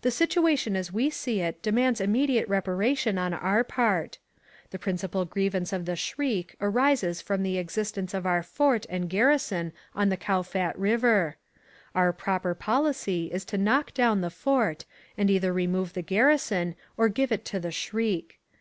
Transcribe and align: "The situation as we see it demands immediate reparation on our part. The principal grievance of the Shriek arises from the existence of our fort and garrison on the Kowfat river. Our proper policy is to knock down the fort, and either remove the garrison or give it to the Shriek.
"The 0.00 0.10
situation 0.10 0.74
as 0.74 0.92
we 0.92 1.08
see 1.08 1.40
it 1.40 1.62
demands 1.62 2.00
immediate 2.00 2.48
reparation 2.48 3.16
on 3.16 3.32
our 3.32 3.62
part. 3.62 4.18
The 4.70 4.78
principal 4.80 5.24
grievance 5.24 5.72
of 5.72 5.84
the 5.84 5.94
Shriek 5.94 6.56
arises 6.60 7.22
from 7.22 7.44
the 7.44 7.56
existence 7.56 8.12
of 8.12 8.26
our 8.26 8.42
fort 8.42 8.86
and 8.90 9.08
garrison 9.08 9.72
on 9.94 10.08
the 10.08 10.16
Kowfat 10.16 10.76
river. 10.76 11.36
Our 11.94 12.12
proper 12.12 12.56
policy 12.56 13.30
is 13.32 13.44
to 13.44 13.56
knock 13.56 13.94
down 13.94 14.20
the 14.20 14.30
fort, 14.30 14.84
and 15.16 15.30
either 15.30 15.52
remove 15.52 15.92
the 15.92 16.02
garrison 16.02 16.74
or 16.96 17.08
give 17.08 17.30
it 17.30 17.44
to 17.44 17.60
the 17.60 17.70
Shriek. 17.70 18.40